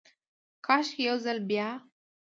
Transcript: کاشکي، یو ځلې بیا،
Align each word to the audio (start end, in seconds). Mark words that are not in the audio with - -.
کاشکي، 0.65 1.01
یو 1.07 1.17
ځلې 1.25 1.43
بیا، 1.49 1.69